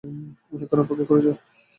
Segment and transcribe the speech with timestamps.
[0.53, 1.25] অনেক্ষণ অপেক্ষা করেছ?